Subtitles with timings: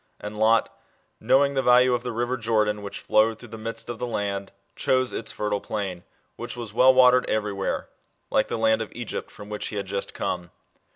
[0.19, 0.75] And Lot,
[1.19, 4.51] knowing the value of the river Jordan which flowed through the midst of the land,
[4.75, 6.03] chose its fertile plain,
[6.37, 7.87] which was well watered every where,
[8.31, 10.49] like the land of Egypt, from which he had just come.